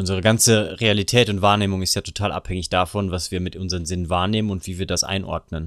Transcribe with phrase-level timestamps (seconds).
[0.00, 4.10] unsere ganze Realität und Wahrnehmung ist ja total abhängig davon, was wir mit unseren Sinnen
[4.10, 5.66] wahrnehmen und wie wir das einordnen.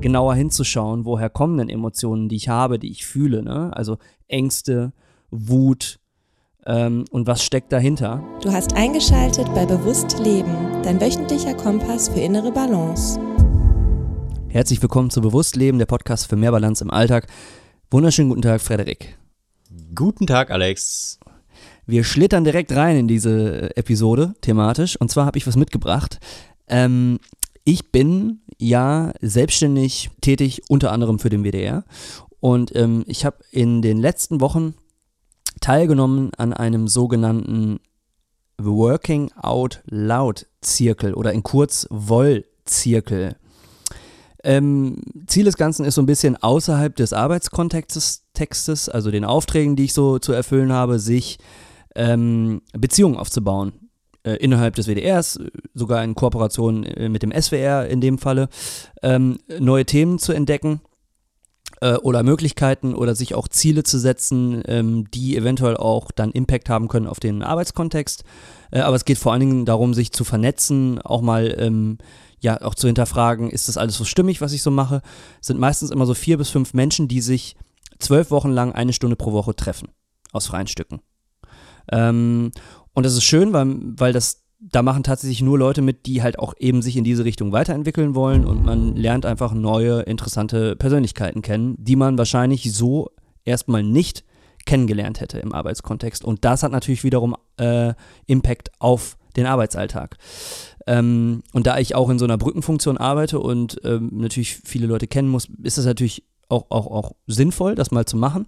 [0.00, 3.70] Genauer hinzuschauen, woher kommen denn Emotionen, die ich habe, die ich fühle, ne?
[3.74, 4.92] Also Ängste,
[5.30, 5.98] Wut
[6.66, 8.24] ähm, und was steckt dahinter.
[8.42, 13.20] Du hast eingeschaltet bei Bewusst Leben, dein wöchentlicher Kompass für innere Balance.
[14.48, 17.26] Herzlich willkommen zu Bewusst Leben, der Podcast für mehr Balance im Alltag.
[17.90, 19.18] Wunderschönen guten Tag, Frederik.
[19.94, 21.18] Guten Tag, Alex.
[21.88, 25.00] Wir schlittern direkt rein in diese Episode thematisch.
[25.00, 26.20] Und zwar habe ich was mitgebracht.
[26.68, 27.18] Ähm,
[27.64, 31.84] ich bin ja selbstständig tätig, unter anderem für den WDR.
[32.40, 34.74] Und ähm, ich habe in den letzten Wochen
[35.62, 37.80] teilgenommen an einem sogenannten
[38.58, 43.36] Working Out Loud Zirkel oder in kurz Woll Zirkel.
[44.44, 49.74] Ähm, Ziel des Ganzen ist so ein bisschen außerhalb des Arbeitskontextes, Textes, also den Aufträgen,
[49.74, 51.38] die ich so zu erfüllen habe, sich
[51.98, 53.72] ähm, Beziehungen aufzubauen.
[54.24, 55.38] Äh, innerhalb des WDRs,
[55.74, 58.48] sogar in Kooperation äh, mit dem SWR in dem Falle,
[59.02, 60.80] ähm, neue Themen zu entdecken
[61.80, 66.68] äh, oder Möglichkeiten oder sich auch Ziele zu setzen, ähm, die eventuell auch dann Impact
[66.68, 68.24] haben können auf den Arbeitskontext.
[68.72, 71.98] Äh, aber es geht vor allen Dingen darum, sich zu vernetzen, auch mal ähm,
[72.40, 75.00] ja auch zu hinterfragen, ist das alles so stimmig, was ich so mache?
[75.40, 77.56] Es sind meistens immer so vier bis fünf Menschen, die sich
[77.98, 79.88] zwölf Wochen lang eine Stunde pro Woche treffen
[80.32, 81.00] aus freien Stücken.
[81.90, 82.50] Ähm,
[82.94, 86.38] und das ist schön, weil, weil das, da machen tatsächlich nur Leute mit, die halt
[86.38, 91.42] auch eben sich in diese Richtung weiterentwickeln wollen und man lernt einfach neue, interessante Persönlichkeiten
[91.42, 93.10] kennen, die man wahrscheinlich so
[93.44, 94.24] erstmal nicht
[94.66, 96.24] kennengelernt hätte im Arbeitskontext.
[96.24, 97.94] Und das hat natürlich wiederum äh,
[98.26, 100.16] Impact auf den Arbeitsalltag.
[100.86, 105.06] Ähm, und da ich auch in so einer Brückenfunktion arbeite und ähm, natürlich viele Leute
[105.06, 108.46] kennen muss, ist es natürlich auch, auch, auch sinnvoll, das mal zu machen.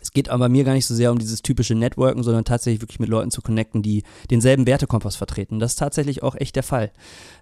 [0.00, 3.00] Es geht aber mir gar nicht so sehr um dieses typische Networken, sondern tatsächlich wirklich
[3.00, 5.58] mit Leuten zu connecten, die denselben Wertekompass vertreten.
[5.58, 6.90] Das ist tatsächlich auch echt der Fall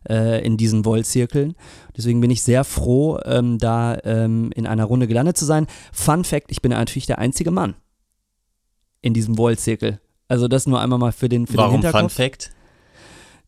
[0.08, 1.54] äh, in diesen Wollzirkeln.
[1.96, 5.66] Deswegen bin ich sehr froh, ähm, da ähm, in einer Runde gelandet zu sein.
[5.92, 7.74] Fun Fact: Ich bin natürlich der einzige Mann
[9.00, 10.00] in diesem Wollzirkel.
[10.28, 12.12] Also das nur einmal mal für den, für Warum den Hinterkopf.
[12.12, 12.50] Fun Fact?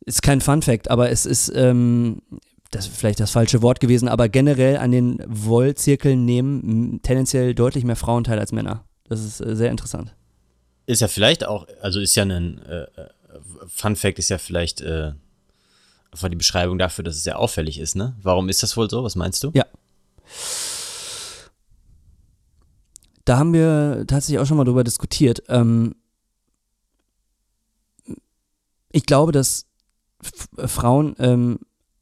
[0.07, 2.23] Ist kein Fun Fact, aber es ist ähm,
[2.71, 7.85] das ist vielleicht das falsche Wort gewesen, aber generell an den Wollzirkeln nehmen tendenziell deutlich
[7.85, 8.85] mehr Frauen teil als Männer.
[9.11, 10.15] Das ist äh, sehr interessant.
[10.87, 12.87] Ist ja vielleicht auch, also ist ja ein äh,
[13.69, 15.13] Fun Fact ist ja vielleicht äh,
[16.11, 18.17] einfach die Beschreibung dafür, dass es sehr auffällig ist, ne?
[18.23, 19.05] Warum ist das wohl so?
[19.05, 19.51] Was meinst du?
[19.53, 19.67] Ja.
[23.25, 25.43] Da haben wir tatsächlich auch schon mal drüber diskutiert.
[25.49, 25.97] Ähm,
[28.93, 29.67] ich glaube, dass
[30.57, 31.59] Frauen ähm,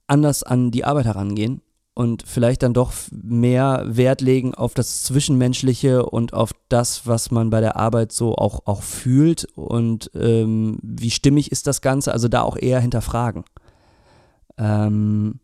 [0.07, 1.63] anders an die Arbeit herangehen
[1.99, 7.51] und vielleicht dann doch mehr Wert legen auf das Zwischenmenschliche und auf das, was man
[7.51, 12.29] bei der Arbeit so auch, auch fühlt und ähm, wie stimmig ist das Ganze, also
[12.29, 13.43] da auch eher hinterfragen.
[14.59, 15.41] Ähm,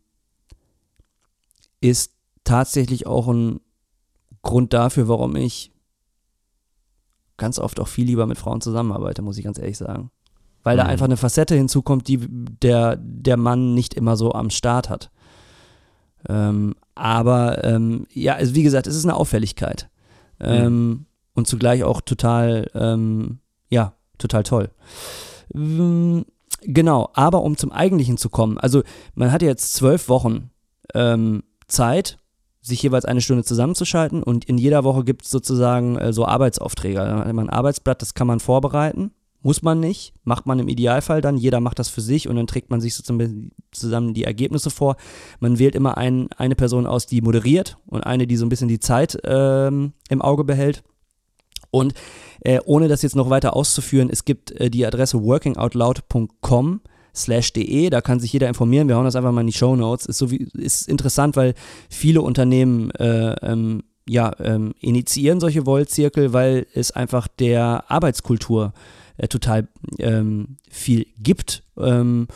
[1.81, 2.13] ist
[2.45, 3.59] tatsächlich auch ein
[4.43, 5.73] Grund dafür, warum ich
[7.37, 10.13] ganz oft auch viel lieber mit Frauen zusammenarbeite, muss ich ganz ehrlich sagen.
[10.63, 10.83] Weil mhm.
[10.83, 15.11] da einfach eine Facette hinzukommt, die der, der Mann nicht immer so am Start hat.
[16.29, 19.89] Ähm, aber ähm, ja, also wie gesagt, es ist eine Auffälligkeit.
[20.41, 21.07] Mhm.
[21.35, 23.39] Und zugleich auch total, ähm,
[23.71, 24.71] ja, total toll.
[25.55, 26.25] Ähm,
[26.63, 28.83] genau, aber um zum Eigentlichen zu kommen, also
[29.15, 30.51] man hat jetzt zwölf Wochen
[30.93, 32.19] ähm, Zeit,
[32.61, 36.97] sich jeweils eine Stunde zusammenzuschalten und in jeder Woche gibt es sozusagen äh, so Arbeitsaufträge.
[36.97, 39.13] Da hat man ein Arbeitsblatt, das kann man vorbereiten
[39.45, 42.47] muss man nicht, macht man im Idealfall dann, jeder macht das für sich und dann
[42.47, 44.97] trägt man sich zusammen die Ergebnisse vor.
[45.39, 48.69] Man wählt immer ein, eine Person aus, die moderiert und eine, die so ein bisschen
[48.69, 50.83] die Zeit ähm, im Auge behält.
[51.71, 51.93] Und
[52.41, 56.81] äh, ohne das jetzt noch weiter auszuführen, es gibt äh, die Adresse workingoutloud.com
[57.15, 59.77] slash de, da kann sich jeder informieren, wir hauen das einfach mal in die Show
[59.77, 60.07] Notes.
[60.07, 61.53] Ist, so wie, ist interessant, weil
[61.91, 69.04] viele Unternehmen äh, ähm, ja, ähm, initiieren solche Wollzirkel, weil es einfach der Arbeitskultur äh,
[69.29, 71.63] total ähm, viel gibt.
[71.79, 72.27] Ähm,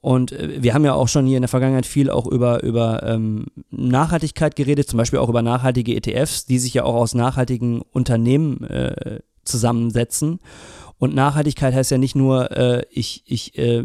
[0.00, 3.02] und äh, wir haben ja auch schon hier in der Vergangenheit viel auch über, über
[3.04, 7.80] ähm, Nachhaltigkeit geredet, zum Beispiel auch über nachhaltige ETFs, die sich ja auch aus nachhaltigen
[7.92, 10.40] Unternehmen äh, zusammensetzen.
[10.98, 13.84] Und Nachhaltigkeit heißt ja nicht nur, äh, ich, ich äh,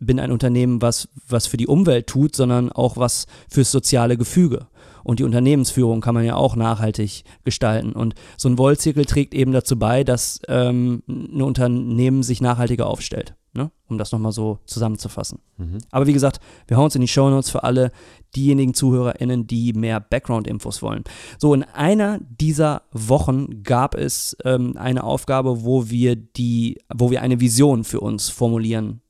[0.00, 4.66] bin ein Unternehmen, was, was für die Umwelt tut, sondern auch was fürs soziale Gefüge.
[5.08, 7.92] Und die Unternehmensführung kann man ja auch nachhaltig gestalten.
[7.92, 13.34] Und so ein Wollzirkel trägt eben dazu bei, dass ähm, ein Unternehmen sich nachhaltiger aufstellt.
[13.54, 13.70] Ne?
[13.88, 15.38] Um das nochmal so zusammenzufassen.
[15.56, 15.78] Mhm.
[15.90, 17.90] Aber wie gesagt, wir hauen uns in die Show Notes für alle
[18.36, 21.04] diejenigen ZuhörerInnen, die mehr Background-Infos wollen.
[21.38, 27.22] So, in einer dieser Wochen gab es ähm, eine Aufgabe, wo wir die, wo wir
[27.22, 29.00] eine Vision für uns formulieren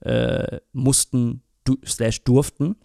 [0.00, 2.76] äh, mussten, du, slash durften.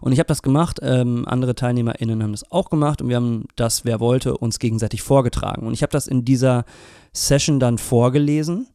[0.00, 3.46] Und ich habe das gemacht, ähm, andere TeilnehmerInnen haben das auch gemacht und wir haben
[3.56, 5.66] das, wer wollte, uns gegenseitig vorgetragen.
[5.66, 6.64] Und ich habe das in dieser
[7.12, 8.68] Session dann vorgelesen.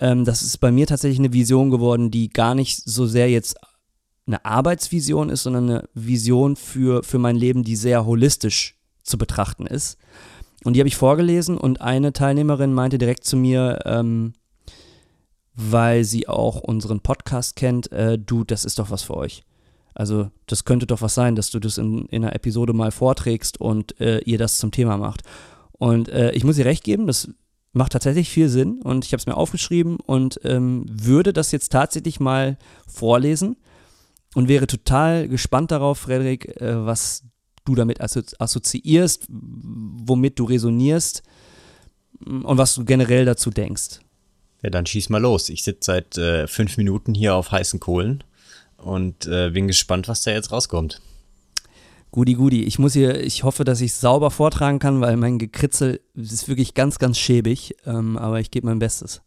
[0.00, 3.56] Ähm, das ist bei mir tatsächlich eine Vision geworden, die gar nicht so sehr jetzt
[4.26, 9.66] eine Arbeitsvision ist, sondern eine Vision für, für mein Leben, die sehr holistisch zu betrachten
[9.66, 9.96] ist.
[10.64, 14.34] Und die habe ich vorgelesen und eine Teilnehmerin meinte direkt zu mir, ähm,
[15.54, 19.44] weil sie auch unseren Podcast kennt, äh, du, das ist doch was für euch.
[19.98, 23.60] Also das könnte doch was sein, dass du das in, in einer Episode mal vorträgst
[23.60, 25.22] und äh, ihr das zum Thema macht.
[25.72, 27.28] Und äh, ich muss ihr recht geben, das
[27.72, 31.72] macht tatsächlich viel Sinn und ich habe es mir aufgeschrieben und ähm, würde das jetzt
[31.72, 33.56] tatsächlich mal vorlesen
[34.36, 37.24] und wäre total gespannt darauf, Frederik, äh, was
[37.64, 41.24] du damit assoziierst, womit du resonierst
[42.20, 43.98] mm, und was du generell dazu denkst.
[44.62, 45.48] Ja, dann schieß mal los.
[45.48, 48.22] Ich sitze seit äh, fünf Minuten hier auf heißen Kohlen
[48.88, 51.00] und äh, bin gespannt, was da jetzt rauskommt.
[52.10, 52.64] Gudi, Gudi.
[52.64, 56.48] Ich muss hier, ich hoffe, dass ich es sauber vortragen kann, weil mein Gekritzel ist
[56.48, 59.20] wirklich ganz, ganz schäbig, ähm, aber ich gebe mein Bestes.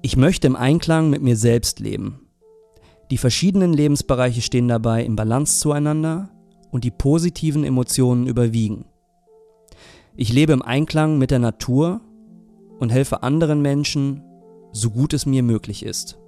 [0.00, 2.20] Ich möchte im Einklang mit mir selbst leben.
[3.10, 6.30] Die verschiedenen Lebensbereiche stehen dabei im Balance zueinander
[6.70, 8.84] und die positiven Emotionen überwiegen.
[10.14, 12.00] Ich lebe im Einklang mit der Natur
[12.78, 14.22] und helfe anderen Menschen,
[14.72, 16.18] so gut es mir möglich ist.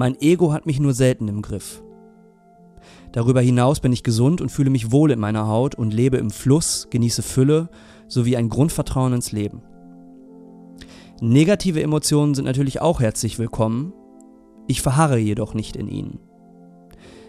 [0.00, 1.82] Mein Ego hat mich nur selten im Griff.
[3.12, 6.30] Darüber hinaus bin ich gesund und fühle mich wohl in meiner Haut und lebe im
[6.30, 7.68] Fluss, genieße Fülle
[8.08, 9.60] sowie ein Grundvertrauen ins Leben.
[11.20, 13.92] Negative Emotionen sind natürlich auch herzlich willkommen,
[14.66, 16.18] ich verharre jedoch nicht in ihnen.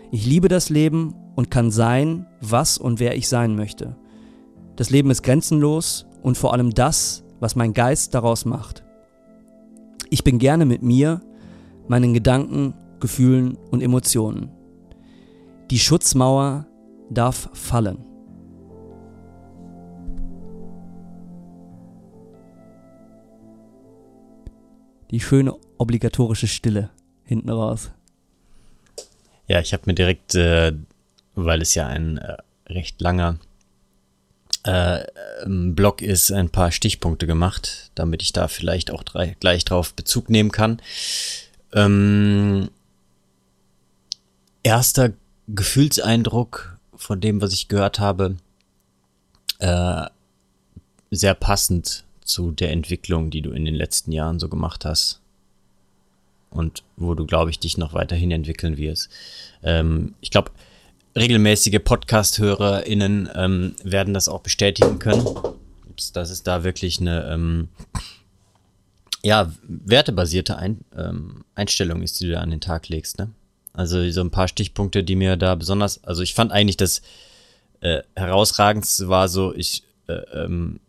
[0.09, 3.97] Ich liebe das Leben und kann sein, was und wer ich sein möchte.
[4.77, 8.85] Das Leben ist grenzenlos und vor allem das, was mein Geist daraus macht.
[10.09, 11.19] Ich bin gerne mit mir,
[11.87, 14.49] meinen Gedanken, Gefühlen und Emotionen.
[15.69, 16.67] Die Schutzmauer
[17.09, 18.05] darf fallen.
[25.11, 26.89] Die schöne obligatorische Stille
[27.25, 27.91] hinten raus.
[29.47, 30.73] Ja, ich habe mir direkt, äh,
[31.35, 32.37] weil es ja ein äh,
[32.67, 33.37] recht langer
[34.63, 35.03] äh,
[35.45, 40.29] Blog ist, ein paar Stichpunkte gemacht, damit ich da vielleicht auch drei, gleich drauf Bezug
[40.29, 40.81] nehmen kann.
[41.73, 42.69] Ähm,
[44.63, 45.13] erster
[45.47, 48.37] Gefühlseindruck von dem, was ich gehört habe,
[49.59, 50.05] äh,
[51.09, 55.19] sehr passend zu der Entwicklung, die du in den letzten Jahren so gemacht hast
[56.49, 59.09] und wo du, glaube ich, dich noch weiterhin entwickeln wirst.
[59.63, 60.51] Ähm, ich glaube,
[61.15, 65.25] regelmäßige Podcast-HörerInnen ähm, werden das auch bestätigen können,
[66.13, 67.69] dass es da wirklich eine ähm,
[69.23, 73.19] ja, wertebasierte Ein ähm, Einstellung ist, die du da an den Tag legst.
[73.19, 73.29] Ne?
[73.73, 77.01] Also so ein paar Stichpunkte, die mir da besonders, also ich fand eigentlich das
[77.81, 80.79] äh, herausragendste war so, ich äh, ähm,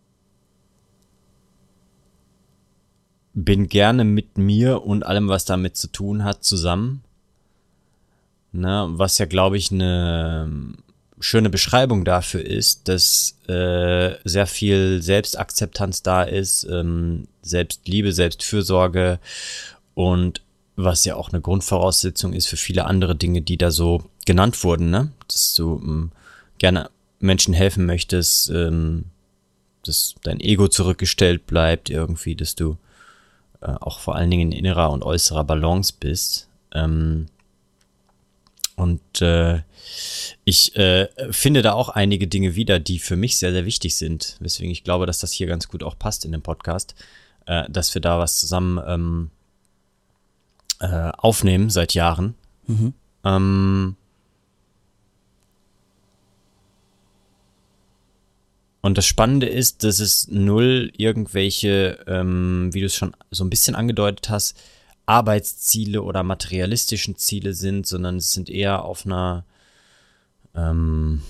[3.34, 7.02] bin gerne mit mir und allem, was damit zu tun hat, zusammen.
[8.54, 10.76] Ne, was ja, glaube ich, eine
[11.22, 19.18] schöne Beschreibung dafür ist, dass äh, sehr viel Selbstakzeptanz da ist, ähm, Selbstliebe, Selbstfürsorge
[19.94, 20.42] und
[20.74, 24.90] was ja auch eine Grundvoraussetzung ist für viele andere Dinge, die da so genannt wurden,
[24.90, 25.12] ne?
[25.28, 26.12] Dass du ähm,
[26.58, 29.04] gerne Menschen helfen möchtest, ähm,
[29.84, 32.78] dass dein Ego zurückgestellt bleibt, irgendwie, dass du
[33.60, 36.48] äh, auch vor allen Dingen in innerer und äußerer Balance bist.
[36.74, 37.26] Ähm,
[38.82, 39.62] und äh,
[40.44, 44.36] ich äh, finde da auch einige Dinge wieder, die für mich sehr, sehr wichtig sind.
[44.40, 46.94] Weswegen ich glaube, dass das hier ganz gut auch passt in dem Podcast,
[47.46, 49.30] äh, dass wir da was zusammen ähm,
[50.80, 52.34] äh, aufnehmen seit Jahren.
[52.66, 52.94] Mhm.
[53.24, 53.96] Ähm,
[58.84, 63.50] Und das Spannende ist, dass es null irgendwelche, ähm, wie du es schon so ein
[63.50, 64.60] bisschen angedeutet hast,
[65.12, 69.44] Arbeitsziele oder materialistischen Ziele sind, sondern es sind eher auf einer
[70.54, 71.22] ähm,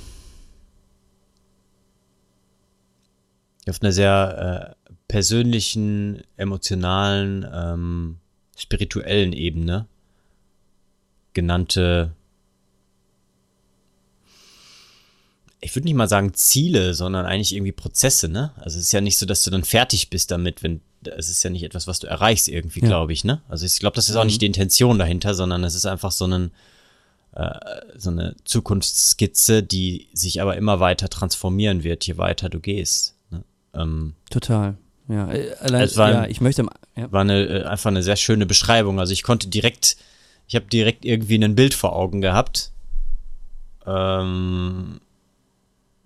[3.68, 8.18] auf einer sehr äh, persönlichen, emotionalen, ähm,
[8.56, 9.86] spirituellen Ebene
[11.32, 12.14] genannte
[15.64, 18.52] ich würde nicht mal sagen Ziele, sondern eigentlich irgendwie Prozesse, ne?
[18.56, 21.42] Also es ist ja nicht so, dass du dann fertig bist damit, wenn es ist
[21.42, 22.86] ja nicht etwas, was du erreichst irgendwie, Ja.
[22.88, 23.42] glaube ich, ne?
[23.48, 24.28] Also ich glaube, das ist auch Mhm.
[24.28, 26.50] nicht die Intention dahinter, sondern es ist einfach so, einen,
[27.34, 27.50] äh,
[27.96, 33.14] so eine Zukunftsskizze, die sich aber immer weiter transformieren wird, je weiter du gehst.
[33.30, 33.42] Ne?
[33.74, 34.76] Ähm, Total.
[35.08, 36.64] Ja, äh, allein, Es war ja ich möchte.
[36.96, 37.10] Ja.
[37.10, 39.00] war eine, äh, einfach eine sehr schöne Beschreibung.
[39.00, 39.96] Also ich konnte direkt,
[40.46, 42.70] ich habe direkt irgendwie ein Bild vor Augen gehabt
[43.86, 45.00] ähm,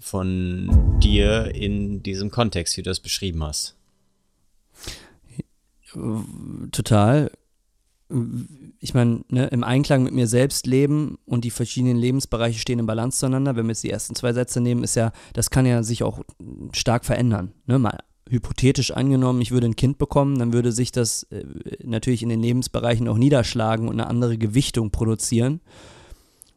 [0.00, 3.74] von dir in diesem Kontext, wie du das beschrieben hast.
[6.72, 7.30] Total.
[8.78, 12.86] Ich meine, ne, im Einklang mit mir selbst leben und die verschiedenen Lebensbereiche stehen im
[12.86, 13.56] Balance zueinander.
[13.56, 16.20] Wenn wir jetzt die ersten zwei Sätze nehmen, ist ja, das kann ja sich auch
[16.72, 17.52] stark verändern.
[17.66, 17.78] Ne?
[17.78, 17.98] Mal
[18.28, 21.44] hypothetisch angenommen, ich würde ein Kind bekommen, dann würde sich das äh,
[21.84, 25.60] natürlich in den Lebensbereichen auch niederschlagen und eine andere Gewichtung produzieren.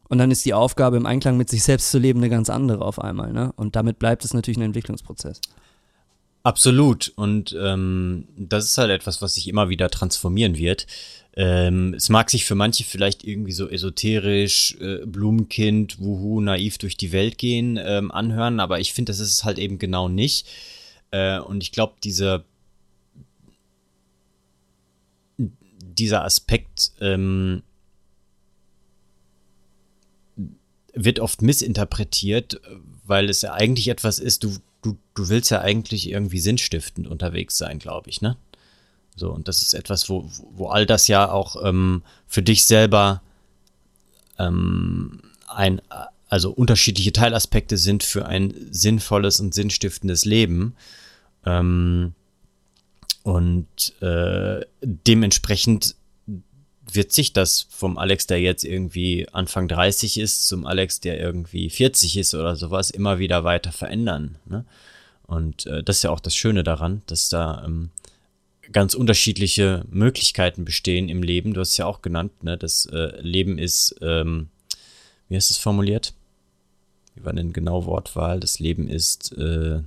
[0.08, 2.84] Und dann ist die Aufgabe, im Einklang mit sich selbst zu leben, eine ganz andere
[2.84, 3.32] auf einmal.
[3.32, 3.52] Ne?
[3.54, 5.40] Und damit bleibt es natürlich ein Entwicklungsprozess.
[6.42, 7.12] Absolut.
[7.16, 10.86] Und ähm, das ist halt etwas, was sich immer wieder transformieren wird.
[11.36, 16.96] Ähm, es mag sich für manche vielleicht irgendwie so esoterisch, äh, Blumenkind, wuhu, naiv durch
[16.96, 20.48] die Welt gehen ähm, anhören, aber ich finde, das ist es halt eben genau nicht.
[21.12, 22.44] Äh, und ich glaube, diese
[26.00, 27.62] dieser Aspekt ähm,
[30.94, 32.60] wird oft missinterpretiert,
[33.04, 37.56] weil es ja eigentlich etwas ist, du, du, du willst ja eigentlich irgendwie sinnstiftend unterwegs
[37.58, 38.36] sein, glaube ich, ne?
[39.16, 43.22] So, und das ist etwas, wo, wo all das ja auch ähm, für dich selber
[44.38, 45.82] ähm, ein,
[46.28, 50.74] also unterschiedliche Teilaspekte sind für ein sinnvolles und sinnstiftendes Leben.
[51.44, 52.14] Ähm,
[53.22, 55.96] und äh, dementsprechend
[56.94, 61.70] wird sich das vom Alex, der jetzt irgendwie Anfang 30 ist, zum Alex, der irgendwie
[61.70, 64.36] 40 ist oder sowas, immer wieder weiter verändern.
[64.46, 64.64] Ne?
[65.26, 67.90] Und äh, das ist ja auch das Schöne daran, dass da ähm,
[68.72, 71.54] ganz unterschiedliche Möglichkeiten bestehen im Leben.
[71.54, 72.56] Du hast es ja auch genannt, ne?
[72.56, 74.48] das äh, Leben ist, ähm,
[75.28, 76.14] wie hast du es formuliert?
[77.14, 78.40] Wie war denn genau Wortwahl?
[78.40, 79.82] Das Leben ist äh,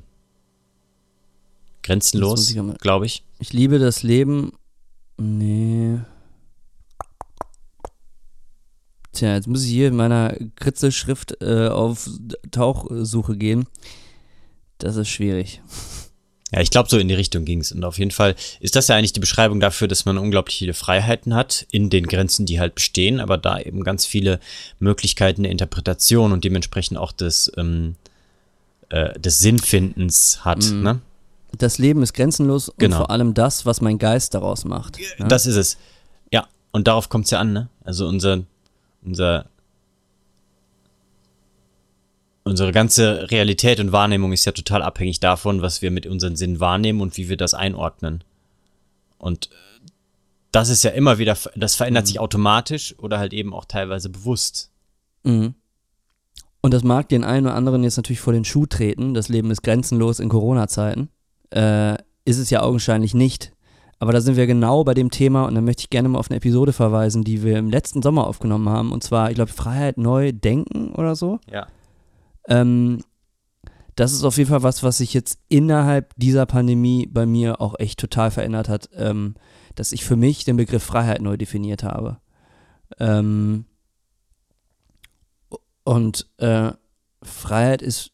[1.81, 3.23] grenzenlos, glaube ich.
[3.39, 4.53] Ich liebe das Leben.
[5.17, 5.99] Nee.
[9.13, 12.09] Tja, jetzt muss ich hier in meiner Kritzelschrift äh, auf
[12.51, 13.65] Tauchsuche gehen.
[14.79, 15.61] Das ist schwierig.
[16.51, 17.71] Ja, ich glaube, so in die Richtung ging es.
[17.71, 20.73] Und auf jeden Fall ist das ja eigentlich die Beschreibung dafür, dass man unglaublich viele
[20.73, 24.39] Freiheiten hat in den Grenzen, die halt bestehen, aber da eben ganz viele
[24.79, 27.95] Möglichkeiten der Interpretation und dementsprechend auch des, ähm,
[28.89, 30.63] äh, des Sinnfindens hat.
[30.71, 30.83] Mhm.
[30.83, 30.99] Ne?
[31.57, 32.97] Das Leben ist grenzenlos und Genau.
[32.97, 34.99] vor allem das, was mein Geist daraus macht.
[35.19, 35.27] ne?
[35.27, 35.77] Das ist es.
[36.31, 37.69] Ja, und darauf kommt es ja an, ne?
[37.83, 38.43] Also unser,
[39.05, 39.49] unser,
[42.43, 46.59] unsere ganze Realität und Wahrnehmung ist ja total abhängig davon, was wir mit unseren Sinnen
[46.59, 48.23] wahrnehmen und wie wir das einordnen.
[49.17, 49.55] Und äh,
[50.51, 54.71] das ist ja immer wieder, das verändert sich automatisch oder halt eben auch teilweise bewusst.
[55.23, 55.55] Mhm.
[56.61, 59.13] Und das mag den einen oder anderen jetzt natürlich vor den Schuh treten.
[59.13, 61.09] Das Leben ist grenzenlos in Corona-Zeiten.
[61.49, 63.51] Äh, ist es ja augenscheinlich nicht.
[63.99, 66.29] Aber da sind wir genau bei dem Thema und da möchte ich gerne mal auf
[66.29, 68.91] eine Episode verweisen, die wir im letzten Sommer aufgenommen haben.
[68.91, 71.39] Und zwar, ich glaube, Freiheit neu denken oder so.
[71.49, 71.67] Ja.
[72.47, 72.99] Ähm,
[73.95, 77.75] das ist auf jeden Fall was, was sich jetzt innerhalb dieser Pandemie bei mir auch
[77.79, 79.35] echt total verändert hat, ähm,
[79.75, 82.17] dass ich für mich den Begriff Freiheit neu definiert habe.
[82.99, 83.65] Ähm,
[85.83, 86.71] und äh,
[87.21, 88.11] Freiheit ist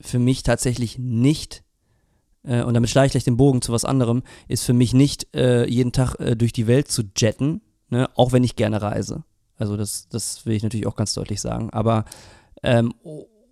[0.00, 1.64] für mich tatsächlich nicht,
[2.46, 5.34] äh, und damit schlage ich gleich den Bogen zu was anderem, ist für mich nicht
[5.34, 7.60] äh, jeden Tag äh, durch die Welt zu jetten,
[7.90, 9.24] ne, auch wenn ich gerne reise.
[9.58, 11.70] Also das, das will ich natürlich auch ganz deutlich sagen.
[11.70, 12.04] Aber
[12.62, 12.94] ähm,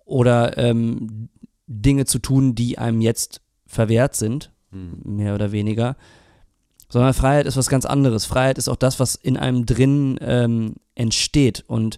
[0.05, 1.29] oder ähm,
[1.67, 5.95] Dinge zu tun, die einem jetzt verwehrt sind, mehr oder weniger.
[6.89, 8.25] Sondern Freiheit ist was ganz anderes.
[8.25, 11.63] Freiheit ist auch das, was in einem drin ähm, entsteht.
[11.67, 11.97] Und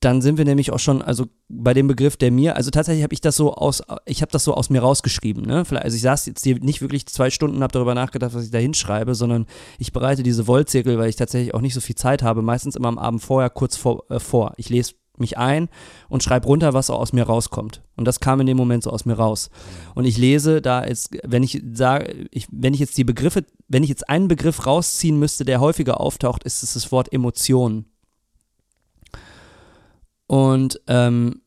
[0.00, 3.14] dann sind wir nämlich auch schon, also bei dem Begriff, der mir, also tatsächlich habe
[3.14, 5.64] ich das so aus, ich habe das so aus mir rausgeschrieben, ne?
[5.70, 8.58] Also ich saß jetzt hier nicht wirklich zwei Stunden, habe darüber nachgedacht, was ich da
[8.58, 9.46] hinschreibe, sondern
[9.78, 12.88] ich bereite diese Wollzirkel, weil ich tatsächlich auch nicht so viel Zeit habe, meistens immer
[12.88, 14.04] am Abend vorher kurz vor.
[14.10, 14.52] Äh, vor.
[14.56, 15.68] Ich lese mich ein
[16.08, 17.82] und schreibe runter, was auch aus mir rauskommt.
[17.96, 19.50] Und das kam in dem Moment so aus mir raus.
[19.96, 23.82] Und ich lese da ist, wenn ich sage, ich, wenn ich jetzt die Begriffe, wenn
[23.82, 27.86] ich jetzt einen Begriff rausziehen müsste, der häufiger auftaucht, ist es das Wort Emotionen.
[30.28, 31.40] Und ähm,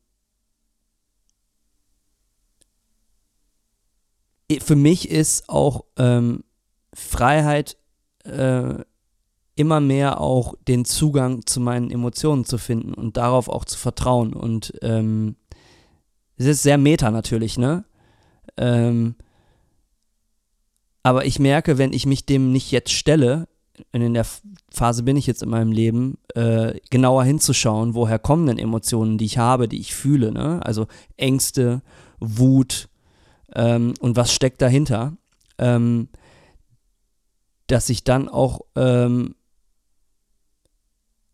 [4.59, 6.43] für mich ist auch ähm,
[6.93, 7.77] Freiheit
[8.25, 8.73] äh,
[9.55, 14.33] immer mehr auch den Zugang zu meinen Emotionen zu finden und darauf auch zu vertrauen.
[14.33, 15.35] Und ähm,
[16.37, 17.85] es ist sehr meta natürlich, ne?
[18.57, 19.15] Ähm,
[21.03, 23.47] aber ich merke, wenn ich mich dem nicht jetzt stelle,
[23.91, 24.25] in der
[24.69, 29.25] Phase bin ich jetzt in meinem Leben, äh, genauer hinzuschauen, woher kommen denn Emotionen, die
[29.25, 30.59] ich habe, die ich fühle, ne?
[30.63, 30.87] Also
[31.17, 31.81] Ängste,
[32.19, 32.89] Wut
[33.53, 35.17] ähm, und was steckt dahinter,
[35.57, 36.09] ähm,
[37.67, 39.35] dass ich dann auch ähm,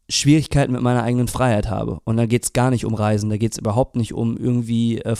[0.10, 2.00] Schwierigkeiten mit meiner eigenen Freiheit habe.
[2.06, 5.00] Und da geht es gar nicht um Reisen, da geht es überhaupt nicht um irgendwie
[5.00, 5.16] äh,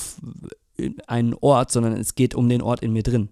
[1.08, 3.30] einen Ort, sondern es geht um den Ort in mir drin.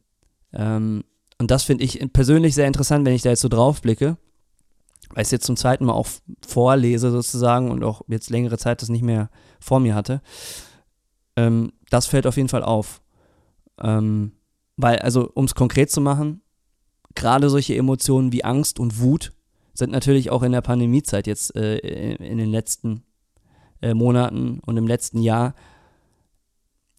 [0.53, 1.03] Ähm,
[1.37, 4.17] und das finde ich persönlich sehr interessant, wenn ich da jetzt so drauf blicke,
[5.09, 6.07] weil ich es jetzt zum zweiten Mal auch
[6.45, 10.21] vorlese sozusagen und auch jetzt längere Zeit das nicht mehr vor mir hatte.
[11.35, 13.01] Ähm, das fällt auf jeden Fall auf.
[13.81, 14.31] Ähm,
[14.77, 16.41] weil, also um es konkret zu machen,
[17.13, 19.33] gerade solche Emotionen wie Angst und Wut
[19.73, 21.77] sind natürlich auch in der Pandemiezeit jetzt äh,
[22.15, 23.03] in den letzten
[23.81, 25.53] äh, Monaten und im letzten Jahr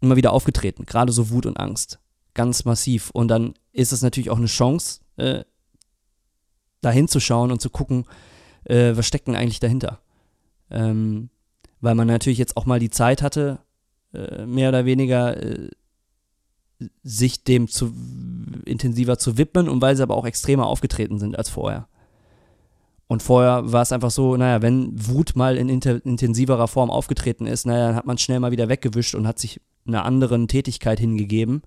[0.00, 0.84] immer wieder aufgetreten.
[0.84, 1.98] Gerade so Wut und Angst.
[2.36, 3.08] Ganz massiv.
[3.10, 5.42] Und dann ist es natürlich auch eine Chance, äh,
[6.82, 8.04] da hinzuschauen und zu gucken,
[8.64, 10.00] äh, was steckt denn eigentlich dahinter.
[10.70, 11.30] Ähm,
[11.80, 13.60] weil man natürlich jetzt auch mal die Zeit hatte,
[14.12, 15.70] äh, mehr oder weniger äh,
[17.02, 17.94] sich dem zu
[18.66, 21.88] intensiver zu widmen und weil sie aber auch extremer aufgetreten sind als vorher.
[23.06, 27.64] Und vorher war es einfach so, naja, wenn Wut mal in intensiverer Form aufgetreten ist,
[27.64, 31.62] naja, dann hat man schnell mal wieder weggewischt und hat sich einer anderen Tätigkeit hingegeben.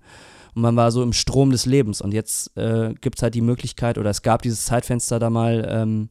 [0.54, 2.00] Und man war so im Strom des Lebens.
[2.00, 5.66] Und jetzt äh, gibt es halt die Möglichkeit, oder es gab dieses Zeitfenster da mal,
[5.68, 6.08] ähm,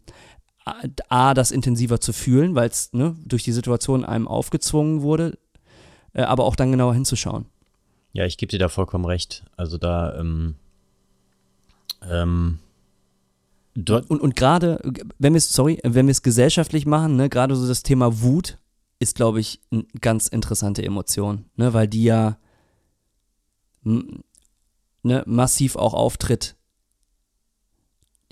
[1.07, 5.39] A, das intensiver zu fühlen, weil es ne, durch die Situation einem aufgezwungen wurde,
[6.13, 7.45] äh, aber auch dann genauer hinzuschauen.
[8.13, 9.45] Ja, ich gebe dir da vollkommen recht.
[9.57, 10.55] Also da, ähm,
[12.07, 12.59] ähm,
[13.75, 14.79] Dort und und gerade,
[15.19, 18.57] wenn wir es, sorry, wenn wir es gesellschaftlich machen, ne, gerade so das Thema Wut
[18.99, 22.37] ist, glaube ich, eine ganz interessante Emotion, ne, weil die ja
[25.03, 26.55] ne, massiv auch auftritt,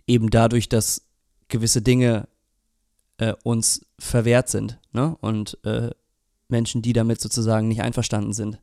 [0.05, 1.07] eben dadurch, dass
[1.47, 2.27] gewisse Dinge
[3.17, 5.91] äh, uns verwehrt sind, ne, und äh,
[6.49, 8.59] Menschen, die damit sozusagen nicht einverstanden sind.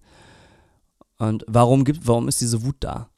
[1.18, 3.10] Und warum gibt, warum ist diese Wut da?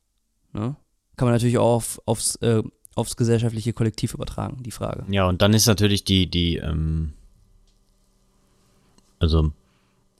[0.52, 0.76] Ne?
[1.16, 2.62] Kann man natürlich auch auf, aufs äh,
[2.97, 5.05] aufs gesellschaftliche Kollektiv übertragen, die Frage.
[5.12, 7.12] Ja, und dann ist natürlich die, die, ähm,
[9.18, 9.53] also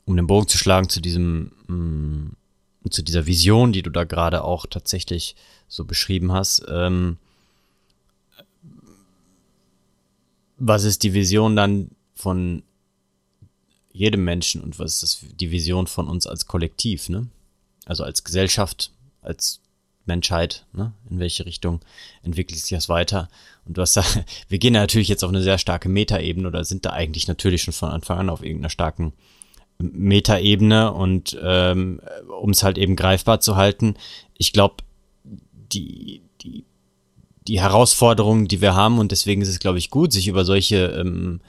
[0.05, 2.31] um den Bogen zu schlagen zu diesem, mh,
[2.87, 5.37] mm, zu dieser Vision, die du da gerade auch tatsächlich
[5.69, 7.19] so beschrieben hast, ähm,
[10.59, 12.63] was ist die Vision dann von
[13.93, 17.29] jedem Menschen und was ist das, die Vision von uns als Kollektiv, ne?
[17.85, 18.91] Also als Gesellschaft,
[19.23, 19.61] als
[20.07, 20.93] Menschheit, ne?
[21.11, 21.81] in welche Richtung
[22.23, 23.29] entwickelt sich das weiter.
[23.65, 24.05] Und du hast da,
[24.49, 27.75] wir gehen natürlich jetzt auf eine sehr starke Metaebene oder sind da eigentlich natürlich schon
[27.75, 29.13] von Anfang an auf irgendeiner starken
[29.79, 32.01] Metaebene und ähm,
[32.41, 33.95] um es halt eben greifbar zu halten,
[34.39, 34.77] ich glaube,
[35.73, 36.65] die, die,
[37.47, 40.87] die Herausforderungen, die wir haben, und deswegen ist es, glaube ich, gut, sich über solche
[40.99, 41.41] ähm,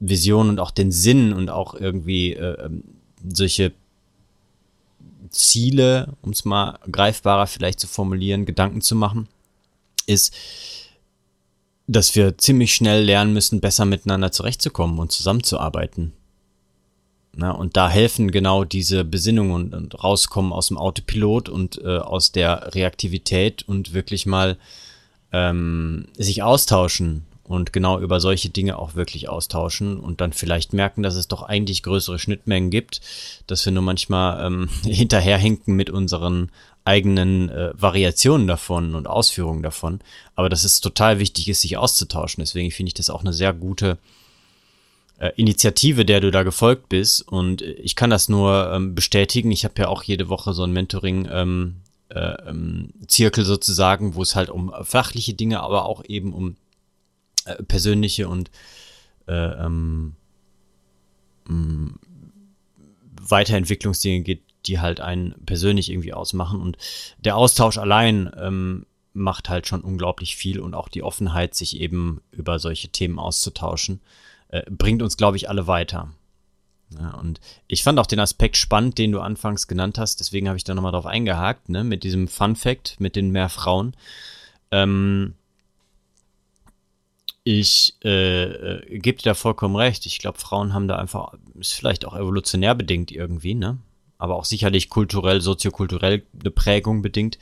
[0.00, 2.84] Visionen und auch den Sinn und auch irgendwie äh, ähm,
[3.26, 3.72] solche
[5.30, 9.28] Ziele, um es mal greifbarer vielleicht zu formulieren, Gedanken zu machen,
[10.06, 10.34] ist,
[11.86, 16.12] dass wir ziemlich schnell lernen müssen, besser miteinander zurechtzukommen und zusammenzuarbeiten.
[17.36, 21.98] Na, und da helfen genau diese Besinnungen und, und rauskommen aus dem Autopilot und äh,
[21.98, 24.56] aus der Reaktivität und wirklich mal
[25.32, 31.02] ähm, sich austauschen und genau über solche Dinge auch wirklich austauschen und dann vielleicht merken,
[31.02, 33.00] dass es doch eigentlich größere Schnittmengen gibt,
[33.46, 36.50] dass wir nur manchmal ähm, hinterherhinken mit unseren
[36.84, 40.00] eigenen äh, Variationen davon und Ausführungen davon.
[40.34, 42.42] Aber dass es total wichtig ist, sich auszutauschen.
[42.42, 43.98] Deswegen finde ich das auch eine sehr gute
[45.36, 47.26] Initiative, der du da gefolgt bist.
[47.26, 49.50] Und ich kann das nur ähm, bestätigen.
[49.50, 51.28] Ich habe ja auch jede Woche so ein Mentoring.
[51.30, 51.76] Ähm,
[52.14, 56.56] äh, ähm, Zirkel sozusagen, wo es halt um fachliche Dinge, aber auch eben um
[57.44, 58.50] äh, persönliche und
[59.26, 60.14] äh, ähm,
[61.46, 61.88] mm,
[63.20, 66.60] Weiterentwicklungsdinge geht, die halt einen persönlich irgendwie ausmachen.
[66.60, 66.78] Und
[67.18, 72.20] der Austausch allein ähm, macht halt schon unglaublich viel und auch die Offenheit, sich eben
[72.32, 74.00] über solche Themen auszutauschen,
[74.54, 76.12] äh, bringt uns, glaube ich, alle weiter.
[76.96, 80.56] Ja, und ich fand auch den Aspekt spannend, den du anfangs genannt hast, deswegen habe
[80.56, 83.96] ich da nochmal drauf eingehakt, ne, mit diesem Fun Fact, mit den mehr Frauen.
[84.70, 85.34] Ähm,
[87.42, 90.06] ich äh, äh, gebe dir da vollkommen recht.
[90.06, 93.78] Ich glaube, Frauen haben da einfach, ist vielleicht auch evolutionär bedingt irgendwie, ne?
[94.18, 97.38] Aber auch sicherlich kulturell, soziokulturell eine Prägung bedingt,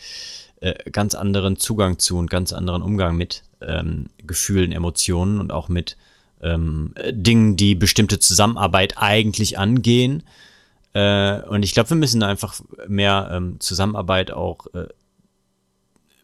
[0.61, 5.69] äh, ganz anderen Zugang zu und ganz anderen Umgang mit ähm, Gefühlen, Emotionen und auch
[5.69, 5.99] mit
[6.43, 10.23] ähm, Dingen, die bestimmte Zusammenarbeit eigentlich angehen.
[10.93, 14.89] Äh, und ich glaube, wir müssen einfach mehr ähm, Zusammenarbeit auch äh,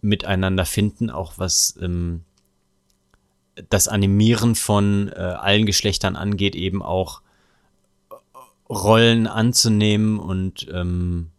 [0.00, 2.22] miteinander finden, auch was ähm,
[3.70, 7.22] das Animieren von äh, allen Geschlechtern angeht, eben auch
[8.68, 11.30] Rollen anzunehmen und ähm,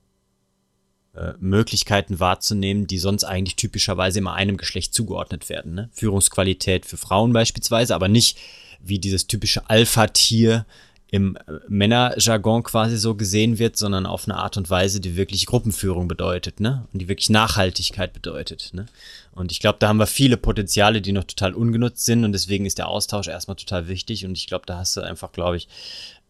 [1.15, 5.75] äh, Möglichkeiten wahrzunehmen, die sonst eigentlich typischerweise immer einem Geschlecht zugeordnet werden.
[5.75, 5.89] Ne?
[5.91, 8.37] Führungsqualität für Frauen beispielsweise, aber nicht
[8.81, 10.65] wie dieses typische Alpha-Tier
[11.11, 15.45] im äh, Männerjargon quasi so gesehen wird, sondern auf eine Art und Weise, die wirklich
[15.45, 16.87] Gruppenführung bedeutet, ne?
[16.93, 18.85] Und die wirklich Nachhaltigkeit bedeutet, ne?
[19.31, 22.65] Und ich glaube, da haben wir viele Potenziale, die noch total ungenutzt sind und deswegen
[22.65, 25.67] ist der Austausch erstmal total wichtig und ich glaube, da hast du einfach, glaube ich,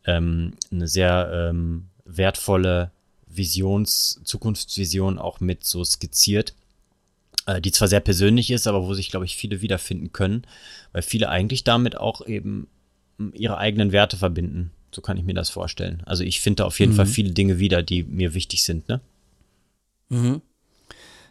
[0.05, 2.91] ähm, eine sehr ähm, wertvolle
[3.27, 6.53] Visions-, Zukunftsvision auch mit so skizziert,
[7.61, 10.43] die zwar sehr persönlich ist, aber wo sich, glaube ich, viele wiederfinden können,
[10.91, 12.67] weil viele eigentlich damit auch eben
[13.17, 14.71] hm, ihre eigenen Werte verbinden.
[14.91, 16.01] So kann ich mir das vorstellen.
[16.05, 16.97] Also ich finde da auf jeden mhm.
[16.97, 19.01] Fall viele Dinge wieder, die mir wichtig sind, ne?
[20.09, 20.41] Mhm.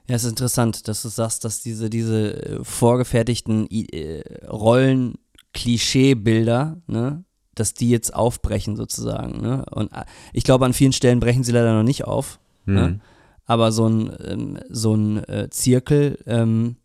[0.09, 5.19] Ja, es ist interessant, dass du sagst, dass diese, diese äh, vorgefertigten äh, Rollen,
[5.53, 9.43] Klischeebilder, ne, dass die jetzt aufbrechen sozusagen.
[9.43, 9.67] Ne?
[9.71, 12.39] Und äh, ich glaube, an vielen Stellen brechen sie leider noch nicht auf.
[12.65, 12.75] Mhm.
[12.75, 13.01] Ne?
[13.49, 16.77] Aber so ein, ähm, so ein äh, Zirkel ähm,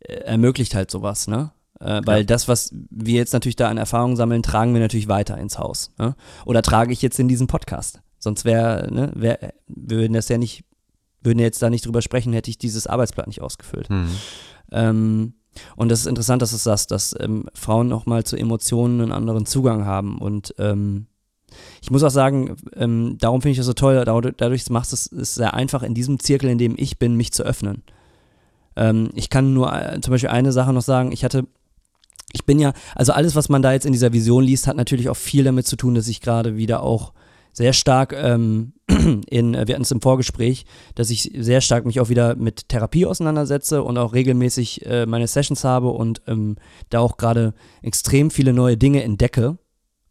[0.00, 1.52] äh, ermöglicht halt sowas, ne?
[1.80, 2.24] Äh, weil ja.
[2.24, 5.90] das, was wir jetzt natürlich da an Erfahrungen sammeln, tragen wir natürlich weiter ins Haus.
[5.98, 6.14] Ne?
[6.44, 8.00] Oder trage ich jetzt in diesen Podcast.
[8.18, 10.64] Sonst wäre, ne, wär, wir würden das ja nicht,
[11.22, 13.90] würden jetzt da nicht drüber sprechen, hätte ich dieses Arbeitsblatt nicht ausgefüllt.
[13.90, 14.08] Mhm.
[14.72, 15.34] Ähm,
[15.76, 19.46] und das ist interessant, dass du sagst, dass ähm, Frauen nochmal zu Emotionen einen anderen
[19.46, 20.18] Zugang haben.
[20.18, 21.06] Und ähm,
[21.82, 25.34] ich muss auch sagen, ähm, darum finde ich das so toll, dadurch macht es es
[25.34, 27.82] sehr einfach, in diesem Zirkel, in dem ich bin, mich zu öffnen.
[28.76, 31.46] Ähm, ich kann nur äh, zum Beispiel eine Sache noch sagen, ich hatte
[32.32, 35.08] ich bin ja, also alles, was man da jetzt in dieser Vision liest, hat natürlich
[35.08, 37.12] auch viel damit zu tun, dass ich gerade wieder auch
[37.52, 38.72] sehr stark ähm,
[39.30, 42.68] in, äh, wir hatten es im Vorgespräch, dass ich sehr stark mich auch wieder mit
[42.68, 46.56] Therapie auseinandersetze und auch regelmäßig äh, meine Sessions habe und ähm,
[46.90, 49.56] da auch gerade extrem viele neue Dinge entdecke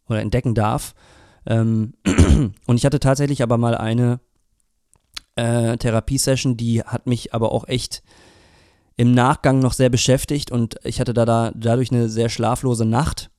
[0.08, 0.94] oder entdecken darf.
[1.46, 1.94] Ähm,
[2.66, 4.20] und ich hatte tatsächlich aber mal eine
[5.36, 8.02] äh, Therapiesession, die hat mich aber auch echt
[8.96, 13.30] im Nachgang noch sehr beschäftigt und ich hatte da, da dadurch eine sehr schlaflose Nacht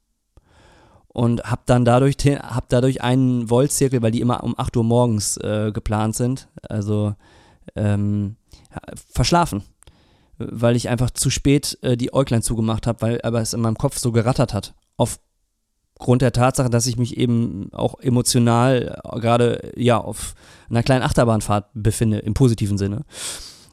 [1.08, 5.38] und habe dann dadurch, hab dadurch einen Voltzirkel, weil die immer um 8 Uhr morgens
[5.38, 7.16] äh, geplant sind, also
[7.76, 8.36] ähm,
[9.12, 9.64] verschlafen.
[10.38, 13.78] Weil ich einfach zu spät äh, die Äuglein zugemacht habe, weil aber es in meinem
[13.78, 14.74] Kopf so gerattert hat.
[15.98, 20.36] Aufgrund der Tatsache, dass ich mich eben auch emotional äh, gerade ja auf
[20.70, 23.06] einer kleinen Achterbahnfahrt befinde, im positiven Sinne.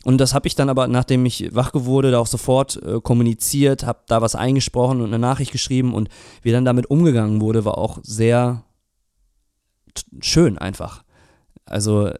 [0.04, 3.85] Und das habe ich dann aber, nachdem ich wach wurde, da auch sofort äh, kommuniziert,
[3.85, 6.08] habe da was eingesprochen und eine Nachricht geschrieben und
[6.42, 8.64] wie dann damit umgegangen wurde, war auch sehr
[10.20, 11.04] schön einfach.
[11.64, 12.11] Also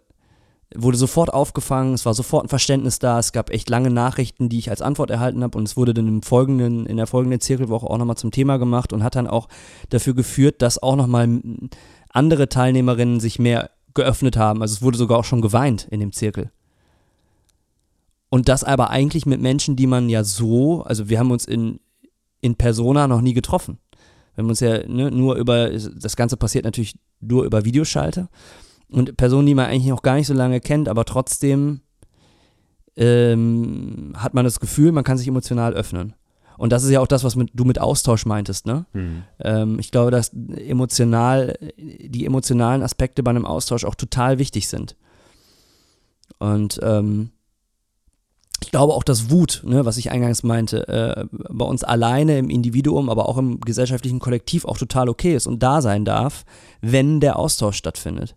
[0.76, 4.58] wurde sofort aufgefangen, es war sofort ein Verständnis da, es gab echt lange Nachrichten, die
[4.58, 7.88] ich als Antwort erhalten habe und es wurde dann im folgenden, in der folgenden Zirkelwoche
[7.88, 9.48] auch nochmal zum Thema gemacht und hat dann auch
[9.90, 11.40] dafür geführt, dass auch nochmal
[12.11, 14.62] andere Teilnehmerinnen sich mehr geöffnet haben.
[14.62, 16.50] Also es wurde sogar auch schon geweint in dem Zirkel.
[18.28, 21.80] Und das aber eigentlich mit Menschen, die man ja so, also wir haben uns in,
[22.40, 23.78] in Persona noch nie getroffen.
[24.35, 28.28] Wir haben uns ja ne, nur über, das Ganze passiert natürlich nur über Videoschalte.
[28.92, 31.81] Und Personen, die man eigentlich noch gar nicht so lange kennt, aber trotzdem
[32.96, 36.14] ähm, hat man das Gefühl, man kann sich emotional öffnen.
[36.59, 38.87] Und das ist ja auch das, was mit, du mit Austausch meintest, ne?
[38.92, 39.22] Mhm.
[39.40, 44.96] Ähm, ich glaube, dass emotional, die emotionalen Aspekte bei einem Austausch auch total wichtig sind.
[46.38, 47.31] Und ähm,
[48.62, 52.48] ich glaube auch, dass Wut, ne, was ich eingangs meinte, äh, bei uns alleine im
[52.48, 56.44] Individuum, aber auch im gesellschaftlichen Kollektiv auch total okay ist und da sein darf,
[56.81, 58.37] wenn der Austausch stattfindet.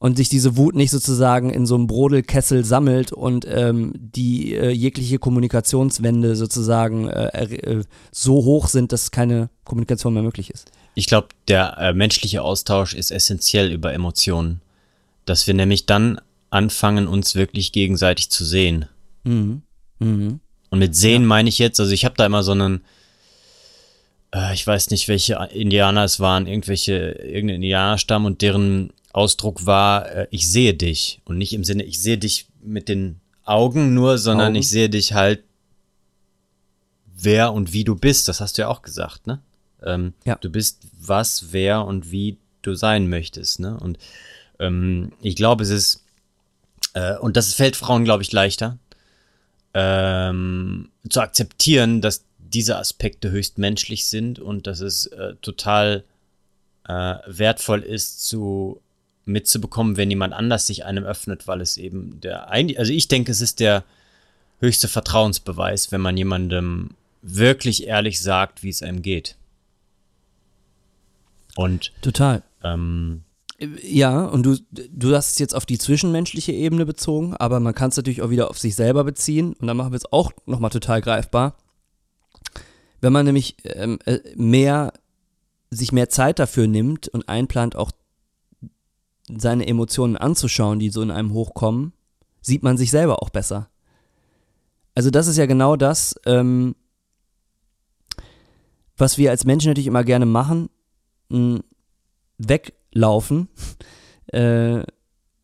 [0.00, 4.70] Und sich diese Wut nicht sozusagen in so einem Brodelkessel sammelt und ähm, die äh,
[4.70, 10.72] jegliche Kommunikationswände sozusagen äh, äh, so hoch sind, dass keine Kommunikation mehr möglich ist.
[10.94, 14.62] Ich glaube, der äh, menschliche Austausch ist essentiell über Emotionen.
[15.26, 18.86] Dass wir nämlich dann anfangen, uns wirklich gegenseitig zu sehen.
[19.24, 19.60] Mhm.
[19.98, 20.40] Mhm.
[20.70, 21.28] Und mit sehen ja.
[21.28, 22.82] meine ich jetzt, also ich habe da immer so einen,
[24.34, 30.10] äh, ich weiß nicht, welche Indianer es waren, irgendwelche, irgendein Indianerstamm und deren Ausdruck war,
[30.10, 31.20] äh, ich sehe dich.
[31.24, 34.56] Und nicht im Sinne, ich sehe dich mit den Augen nur, sondern Augen.
[34.56, 35.42] ich sehe dich halt,
[37.06, 38.28] wer und wie du bist.
[38.28, 39.40] Das hast du ja auch gesagt, ne?
[39.82, 40.36] Ähm, ja.
[40.36, 43.78] Du bist was, wer und wie du sein möchtest, ne?
[43.78, 43.98] Und
[44.58, 46.04] ähm, ich glaube, es ist,
[46.94, 48.78] äh, und das fällt Frauen, glaube ich, leichter,
[49.74, 56.04] ähm, zu akzeptieren, dass diese Aspekte höchst menschlich sind und dass es äh, total
[56.86, 58.80] äh, wertvoll ist, zu
[59.24, 63.40] mitzubekommen, wenn jemand anders sich einem öffnet, weil es eben der, also ich denke, es
[63.40, 63.84] ist der
[64.60, 66.90] höchste Vertrauensbeweis, wenn man jemandem
[67.22, 69.36] wirklich ehrlich sagt, wie es einem geht.
[71.56, 72.42] Und total.
[72.62, 73.22] Ähm,
[73.82, 77.90] ja, und du, du hast es jetzt auf die zwischenmenschliche Ebene bezogen, aber man kann
[77.90, 79.52] es natürlich auch wieder auf sich selber beziehen.
[79.54, 81.56] Und dann machen wir es auch nochmal total greifbar.
[83.00, 84.92] Wenn man nämlich ähm, äh, mehr,
[85.70, 87.90] sich mehr Zeit dafür nimmt und einplant, auch
[89.38, 91.92] seine Emotionen anzuschauen, die so in einem hochkommen,
[92.40, 93.68] sieht man sich selber auch besser.
[94.94, 96.74] Also das ist ja genau das, ähm,
[98.96, 100.68] was wir als Menschen natürlich immer gerne machen,
[102.38, 103.48] weglaufen
[104.32, 104.82] äh,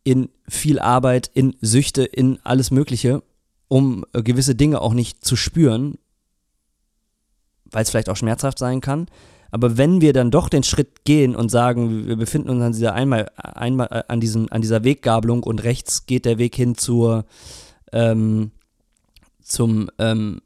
[0.04, 3.22] in viel Arbeit, in Süchte, in alles Mögliche,
[3.68, 5.98] um äh, gewisse Dinge auch nicht zu spüren,
[7.64, 9.06] weil es vielleicht auch schmerzhaft sein kann.
[9.56, 12.92] Aber wenn wir dann doch den Schritt gehen und sagen, wir befinden uns an dieser
[12.92, 17.24] einmal, einmal äh, an, diesem, an dieser Weggabelung und rechts geht der Weg hin zur,
[17.90, 18.50] ähm,
[19.40, 20.42] zum, ähm,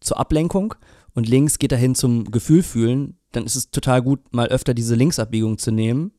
[0.00, 0.76] zur Ablenkung
[1.14, 4.72] und links geht er hin zum Gefühl fühlen, dann ist es total gut, mal öfter
[4.72, 6.12] diese Linksabbiegung zu nehmen,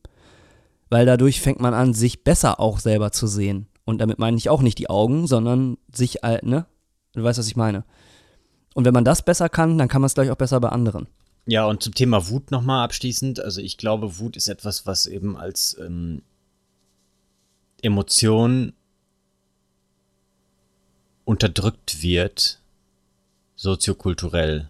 [0.88, 3.66] weil dadurch fängt man an, sich besser auch selber zu sehen.
[3.84, 6.66] Und damit meine ich auch nicht die Augen, sondern sich, ne?
[7.12, 7.84] Du weißt, was ich meine.
[8.72, 11.08] Und wenn man das besser kann, dann kann man es gleich auch besser bei anderen.
[11.46, 13.40] Ja, und zum Thema Wut nochmal abschließend.
[13.40, 16.22] Also ich glaube, Wut ist etwas, was eben als ähm,
[17.82, 18.72] Emotion
[21.24, 22.60] unterdrückt wird,
[23.54, 24.68] soziokulturell.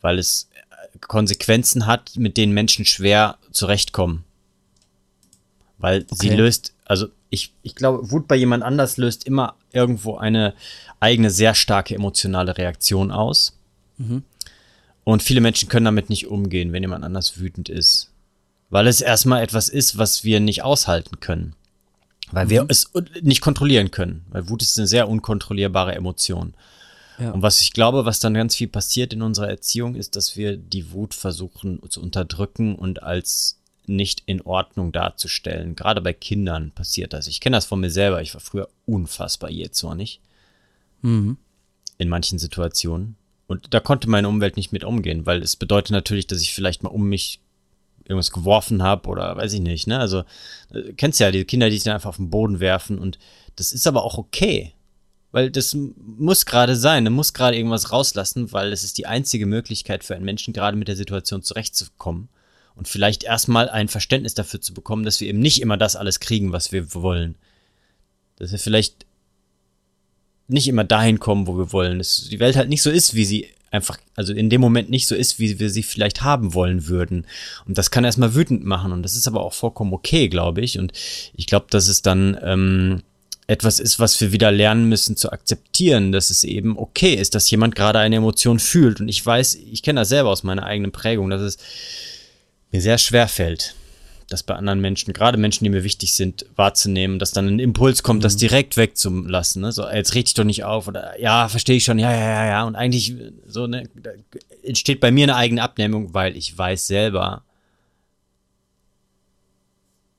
[0.00, 0.48] Weil es
[1.00, 4.24] Konsequenzen hat, mit denen Menschen schwer zurechtkommen.
[5.78, 6.16] Weil okay.
[6.16, 10.54] sie löst, also ich, ich glaube, Wut bei jemand anders löst immer irgendwo eine
[11.00, 13.58] eigene sehr starke emotionale Reaktion aus.
[13.98, 14.22] Mhm.
[15.06, 18.10] Und viele Menschen können damit nicht umgehen, wenn jemand anders wütend ist.
[18.70, 21.54] Weil es erstmal etwas ist, was wir nicht aushalten können.
[22.32, 22.50] Weil mhm.
[22.50, 22.90] wir es
[23.22, 24.26] nicht kontrollieren können.
[24.30, 26.54] Weil Wut ist eine sehr unkontrollierbare Emotion.
[27.20, 27.30] Ja.
[27.30, 30.56] Und was ich glaube, was dann ganz viel passiert in unserer Erziehung, ist, dass wir
[30.56, 35.76] die Wut versuchen zu unterdrücken und als nicht in Ordnung darzustellen.
[35.76, 37.28] Gerade bei Kindern passiert das.
[37.28, 38.22] Ich kenne das von mir selber.
[38.22, 40.20] Ich war früher unfassbar jähzornig.
[41.02, 41.36] Mhm.
[41.96, 43.14] In manchen Situationen.
[43.46, 46.82] Und da konnte meine Umwelt nicht mit umgehen, weil es bedeutet natürlich, dass ich vielleicht
[46.82, 47.40] mal um mich
[48.04, 49.86] irgendwas geworfen habe oder weiß ich nicht.
[49.86, 49.98] Ne?
[49.98, 50.24] Also
[50.72, 53.18] äh, kennst ja die Kinder, die sich dann einfach auf den Boden werfen und
[53.56, 54.72] das ist aber auch okay.
[55.32, 59.46] Weil das muss gerade sein, da muss gerade irgendwas rauslassen, weil es ist die einzige
[59.46, 62.28] Möglichkeit für einen Menschen, gerade mit der Situation zurechtzukommen.
[62.74, 66.20] Und vielleicht erstmal ein Verständnis dafür zu bekommen, dass wir eben nicht immer das alles
[66.20, 67.36] kriegen, was wir wollen.
[68.36, 69.05] Dass wir vielleicht
[70.48, 71.98] nicht immer dahin kommen, wo wir wollen.
[71.98, 75.06] Dass die Welt halt nicht so ist, wie sie einfach, also in dem Moment nicht
[75.06, 77.26] so ist, wie wir sie vielleicht haben wollen würden.
[77.66, 78.92] Und das kann erstmal wütend machen.
[78.92, 80.78] Und das ist aber auch vollkommen okay, glaube ich.
[80.78, 80.92] Und
[81.34, 83.02] ich glaube, dass es dann ähm,
[83.46, 87.50] etwas ist, was wir wieder lernen müssen zu akzeptieren, dass es eben okay ist, dass
[87.50, 89.00] jemand gerade eine Emotion fühlt.
[89.00, 91.58] Und ich weiß, ich kenne das selber aus meiner eigenen Prägung, dass es
[92.72, 93.74] mir sehr schwer fällt,
[94.28, 98.02] das bei anderen Menschen, gerade Menschen, die mir wichtig sind, wahrzunehmen, dass dann ein Impuls
[98.02, 98.22] kommt, mhm.
[98.22, 99.62] das direkt wegzulassen.
[99.62, 99.72] Ne?
[99.72, 102.46] So, jetzt reg dich doch nicht auf oder ja, verstehe ich schon, ja, ja, ja,
[102.46, 102.64] ja.
[102.64, 103.14] Und eigentlich
[103.46, 103.88] so ne,
[104.62, 107.44] entsteht bei mir eine eigene Abnehmung, weil ich weiß selber,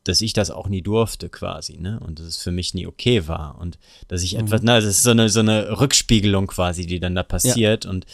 [0.08, 2.00] dass ich das auch nie durfte quasi, ne?
[2.00, 4.46] Und dass es für mich nie okay war und dass ich mhm.
[4.46, 7.91] etwas, na, das ist so eine so eine Rückspiegelung quasi, die dann da passiert ja.
[7.91, 8.06] und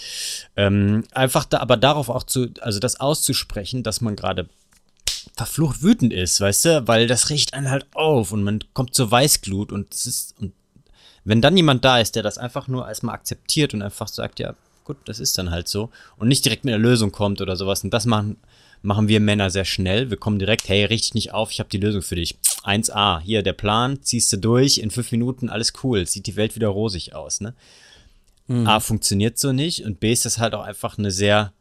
[0.55, 4.49] ähm, einfach da, aber darauf auch zu, also das auszusprechen, dass man gerade
[5.35, 9.09] verflucht wütend ist, weißt du, weil das riecht einen halt auf und man kommt zur
[9.09, 10.53] Weißglut und es ist und
[11.25, 14.55] wenn dann jemand da ist, der das einfach nur erstmal akzeptiert und einfach sagt, ja,
[14.83, 17.83] gut, das ist dann halt so und nicht direkt mit einer Lösung kommt oder sowas
[17.83, 18.37] und das machen
[18.83, 20.09] machen wir Männer sehr schnell.
[20.09, 22.37] Wir kommen direkt, hey, richte nicht auf, ich habe die Lösung für dich.
[22.63, 26.55] 1a, hier der Plan, ziehst du durch, in fünf Minuten, alles cool, sieht die Welt
[26.55, 27.53] wieder rosig aus, ne?
[28.47, 28.67] Mhm.
[28.67, 31.53] A, funktioniert so nicht und B, ist das halt auch einfach eine sehr,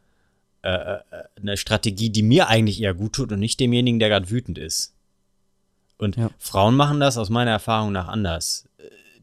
[0.62, 1.02] äh, äh,
[1.36, 4.94] eine Strategie, die mir eigentlich eher gut tut und nicht demjenigen, der gerade wütend ist.
[5.98, 6.30] Und ja.
[6.38, 8.68] Frauen machen das aus meiner Erfahrung nach anders.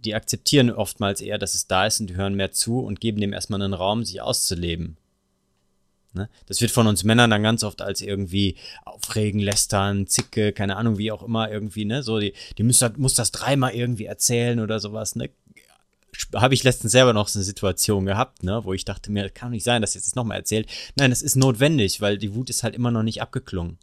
[0.03, 3.19] Die akzeptieren oftmals eher, dass es da ist und die hören mehr zu und geben
[3.19, 4.97] dem erstmal einen Raum, sich auszuleben.
[6.13, 6.29] Ne?
[6.47, 10.97] Das wird von uns Männern dann ganz oft als irgendwie aufregen, lästern, zicke, keine Ahnung,
[10.97, 12.01] wie auch immer irgendwie, ne?
[12.01, 15.29] So, die, die muss, das, muss das dreimal irgendwie erzählen oder sowas, ne?
[16.35, 19.51] Habe ich letztens selber noch so eine Situation gehabt, ne, wo ich dachte mir, kann
[19.51, 20.67] nicht sein, dass jetzt das nochmal erzählt.
[20.95, 23.77] Nein, das ist notwendig, weil die Wut ist halt immer noch nicht abgeklungen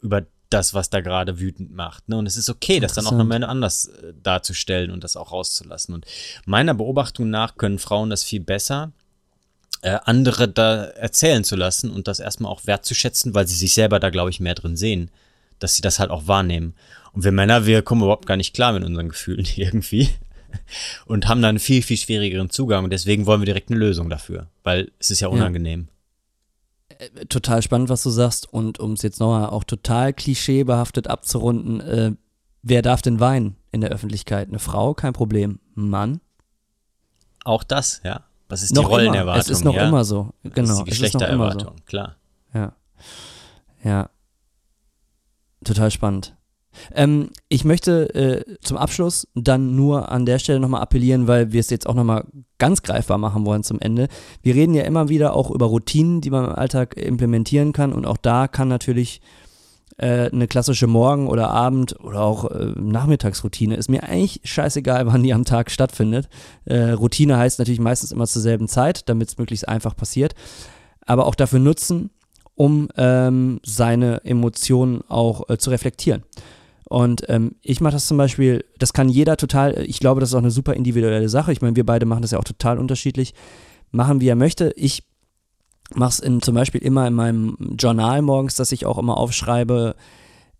[0.00, 2.08] über das, was da gerade wütend macht.
[2.08, 2.16] Ne?
[2.16, 5.94] Und es ist okay, das dann auch nochmal anders äh, darzustellen und das auch rauszulassen.
[5.94, 6.06] Und
[6.44, 8.92] meiner Beobachtung nach können Frauen das viel besser,
[9.82, 14.00] äh, andere da erzählen zu lassen und das erstmal auch wertzuschätzen, weil sie sich selber
[14.00, 15.10] da, glaube ich, mehr drin sehen,
[15.60, 16.74] dass sie das halt auch wahrnehmen.
[17.12, 20.10] Und wir Männer, wir kommen überhaupt gar nicht klar mit unseren Gefühlen irgendwie
[21.06, 22.84] und haben dann einen viel, viel schwierigeren Zugang.
[22.84, 25.88] Und deswegen wollen wir direkt eine Lösung dafür, weil es ist ja unangenehm.
[25.88, 27.24] Ja.
[27.28, 28.52] Total spannend, was du sagst.
[28.52, 32.12] Und um es jetzt nochmal auch total klischeebehaftet abzurunden, äh,
[32.62, 34.48] wer darf denn weinen in der Öffentlichkeit?
[34.48, 35.60] Eine Frau, kein Problem.
[35.76, 36.20] Ein Mann?
[37.44, 38.24] Auch das, ja.
[38.48, 39.32] Was ist noch die Rollenerwartung?
[39.32, 39.36] Immer.
[39.38, 39.88] Es ist noch ja?
[39.88, 40.34] immer so.
[40.42, 40.54] Genau.
[40.54, 41.84] Das ist die Geschlechtererwartung, so.
[41.86, 42.16] klar.
[42.52, 42.72] Ja.
[43.84, 44.10] Ja.
[45.64, 46.34] Total spannend.
[46.94, 51.60] Ähm, ich möchte äh, zum Abschluss dann nur an der Stelle nochmal appellieren, weil wir
[51.60, 52.24] es jetzt auch nochmal
[52.58, 54.08] ganz greifbar machen wollen zum Ende.
[54.42, 58.06] Wir reden ja immer wieder auch über Routinen, die man im Alltag implementieren kann und
[58.06, 59.20] auch da kann natürlich
[60.00, 65.22] äh, eine klassische Morgen- oder Abend- oder auch äh, Nachmittagsroutine ist mir eigentlich scheißegal, wann
[65.22, 66.28] die am Tag stattfindet.
[66.64, 70.34] Äh, Routine heißt natürlich meistens immer zur selben Zeit, damit es möglichst einfach passiert.
[71.04, 72.10] Aber auch dafür nutzen,
[72.54, 76.22] um ähm, seine Emotionen auch äh, zu reflektieren.
[76.90, 80.34] Und ähm, ich mache das zum Beispiel, das kann jeder total, ich glaube, das ist
[80.34, 81.52] auch eine super individuelle Sache.
[81.52, 83.32] Ich meine, wir beide machen das ja auch total unterschiedlich.
[83.92, 84.72] Machen, wie er möchte.
[84.74, 85.04] Ich
[85.94, 89.94] mache es zum Beispiel immer in meinem Journal morgens, dass ich auch immer aufschreibe,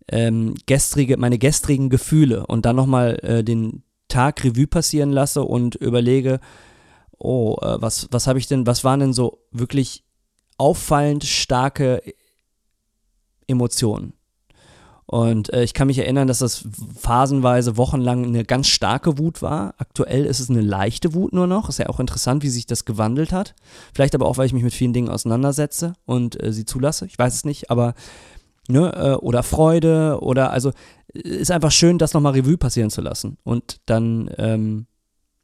[0.07, 5.75] ähm, gestrige, meine gestrigen Gefühle und dann nochmal äh, den Tag Revue passieren lasse und
[5.75, 6.39] überlege,
[7.17, 10.05] oh, äh, was, was habe ich denn, was waren denn so wirklich
[10.57, 12.01] auffallend starke
[13.47, 14.13] Emotionen?
[15.11, 16.63] Und äh, ich kann mich erinnern, dass das
[16.97, 19.73] phasenweise wochenlang eine ganz starke Wut war.
[19.77, 21.67] Aktuell ist es eine leichte Wut nur noch.
[21.67, 23.53] Ist ja auch interessant, wie sich das gewandelt hat.
[23.93, 27.07] Vielleicht aber auch, weil ich mich mit vielen Dingen auseinandersetze und äh, sie zulasse.
[27.07, 27.93] Ich weiß es nicht, aber
[28.69, 30.71] ne, äh, oder Freude oder also
[31.09, 34.85] ist einfach schön, das nochmal Revue passieren zu lassen und dann ähm,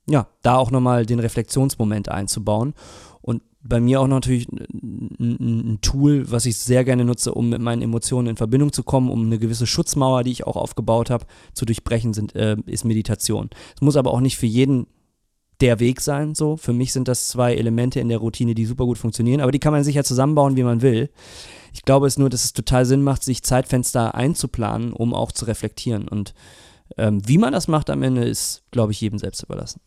[0.10, 2.74] ja, da auch nochmal den Reflexionsmoment einzubauen
[3.68, 8.30] bei mir auch natürlich ein, Tool, was ich sehr gerne nutze, um mit meinen Emotionen
[8.30, 12.14] in Verbindung zu kommen, um eine gewisse Schutzmauer, die ich auch aufgebaut habe, zu durchbrechen,
[12.14, 13.50] sind, äh, ist Meditation.
[13.76, 14.88] Es muss aber auch nicht für jeden
[15.62, 16.58] der Weg sein, so.
[16.58, 19.60] Für mich sind das zwei Elemente in der Routine, die super gut funktionieren, aber die
[19.60, 21.10] kann man sich ja zusammenbauen, wie man will.
[21.74, 25.46] Ich glaube es nur, dass es total Sinn macht, sich Zeitfenster einzuplanen, um auch zu
[25.46, 26.08] reflektieren.
[26.08, 26.34] Und
[26.98, 29.82] ähm, wie man das macht am Ende, ist, glaube ich, jedem selbst überlassen.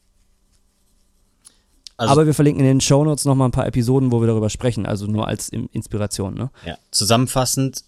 [2.01, 4.87] Also, Aber wir verlinken in den Shownotes nochmal ein paar Episoden, wo wir darüber sprechen,
[4.87, 6.33] also nur als Inspiration.
[6.33, 6.51] Ne?
[6.65, 7.85] Ja, zusammenfassend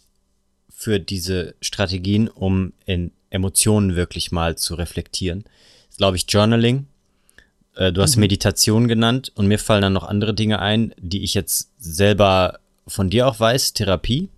[0.68, 5.44] für diese Strategien, um in Emotionen wirklich mal zu reflektieren,
[5.88, 6.84] ist, glaube ich, Journaling.
[7.74, 8.20] Äh, du hast mhm.
[8.20, 13.08] Meditation genannt und mir fallen dann noch andere Dinge ein, die ich jetzt selber von
[13.08, 13.72] dir auch weiß.
[13.72, 14.28] Therapie.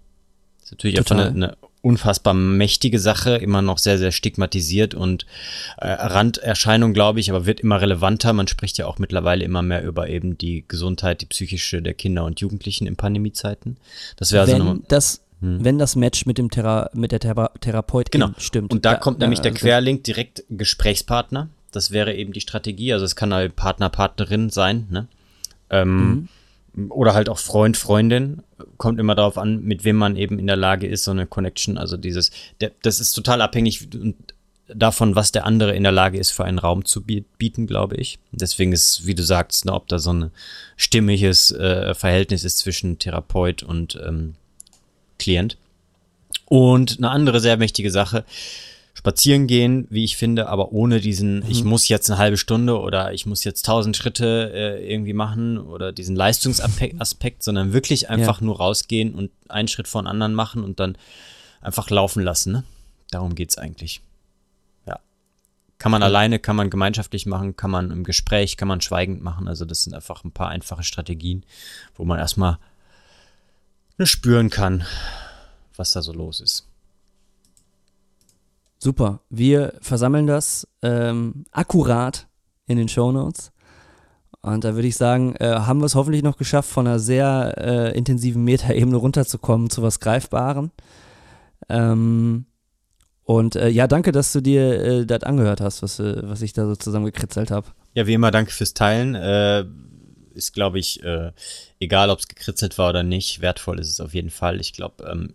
[0.58, 1.18] Das ist natürlich Total.
[1.18, 5.26] einfach eine, eine unfassbar mächtige Sache, immer noch sehr, sehr stigmatisiert und
[5.76, 8.32] äh, Randerscheinung, glaube ich, aber wird immer relevanter.
[8.32, 12.24] Man spricht ja auch mittlerweile immer mehr über eben die Gesundheit, die psychische der Kinder
[12.24, 13.76] und Jugendlichen in Pandemiezeiten.
[14.16, 14.78] Das wäre also nochmal.
[14.88, 15.62] Das hm.
[15.62, 18.30] wenn das Match mit dem Thera mit der Thera Therapeut genau.
[18.38, 18.72] stimmt.
[18.72, 21.50] Und da ja, kommt nämlich der also Querlink direkt Gesprächspartner.
[21.70, 22.94] Das wäre eben die Strategie.
[22.94, 24.86] Also es kann halt Partner, Partnerin sein.
[24.90, 25.08] Ne?
[25.70, 26.28] Ähm, mhm
[26.88, 28.42] oder halt auch Freund, Freundin.
[28.76, 31.78] Kommt immer darauf an, mit wem man eben in der Lage ist, so eine Connection.
[31.78, 33.88] Also dieses, der, das ist total abhängig
[34.68, 38.18] davon, was der andere in der Lage ist, für einen Raum zu bieten, glaube ich.
[38.32, 40.30] Deswegen ist, wie du sagst, ne, ob da so ein
[40.76, 44.34] stimmiges äh, Verhältnis ist zwischen Therapeut und ähm,
[45.18, 45.58] Klient.
[46.46, 48.24] Und eine andere sehr wichtige Sache,
[49.04, 51.50] spazieren gehen, wie ich finde, aber ohne diesen, mhm.
[51.50, 55.58] ich muss jetzt eine halbe Stunde oder ich muss jetzt tausend Schritte äh, irgendwie machen
[55.58, 58.46] oder diesen Leistungsaspekt, sondern wirklich einfach ja.
[58.46, 60.96] nur rausgehen und einen Schritt vor den anderen machen und dann
[61.60, 62.52] einfach laufen lassen.
[62.52, 62.64] Ne?
[63.10, 64.00] Darum geht's eigentlich.
[64.86, 64.98] Ja.
[65.76, 66.06] Kann man ja.
[66.06, 69.48] alleine, kann man gemeinschaftlich machen, kann man im Gespräch, kann man schweigend machen.
[69.48, 71.44] Also das sind einfach ein paar einfache Strategien,
[71.94, 72.56] wo man erstmal
[74.02, 74.86] spüren kann,
[75.76, 76.66] was da so los ist.
[78.84, 79.20] Super.
[79.30, 82.26] Wir versammeln das ähm, akkurat
[82.66, 83.50] in den Show Notes.
[84.42, 87.54] Und da würde ich sagen, äh, haben wir es hoffentlich noch geschafft, von einer sehr
[87.56, 90.70] äh, intensiven Metaebene runterzukommen zu was Greifbaren.
[91.70, 92.44] Ähm,
[93.22, 96.52] und äh, ja, danke, dass du dir äh, das angehört hast, was, äh, was ich
[96.52, 97.68] da so zusammengekritzelt habe.
[97.94, 99.14] Ja, wie immer, danke fürs Teilen.
[99.14, 99.64] Äh,
[100.34, 101.00] ist, glaube ich,
[101.78, 104.60] egal, ob es gekritzelt war oder nicht, wertvoll ist es auf jeden Fall.
[104.60, 105.32] Ich glaube, ähm,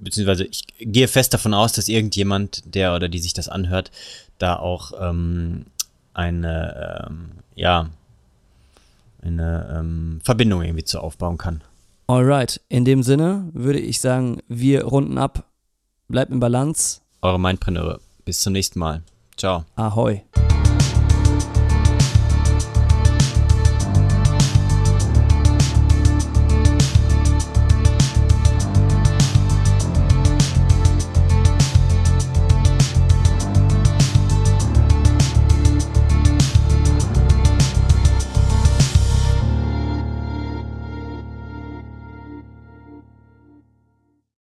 [0.00, 3.90] beziehungsweise ich gehe fest davon aus, dass irgendjemand, der oder die sich das anhört,
[4.38, 5.66] da auch ähm,
[6.14, 7.90] eine, ähm, ja,
[9.22, 11.62] eine ähm, Verbindung irgendwie zu aufbauen kann.
[12.06, 15.44] Alright, in dem Sinne würde ich sagen, wir runden ab.
[16.08, 17.00] Bleibt in Balance.
[17.22, 18.00] Eure Mindpreneure.
[18.24, 19.02] Bis zum nächsten Mal.
[19.36, 19.64] Ciao.
[19.76, 20.22] Ahoi.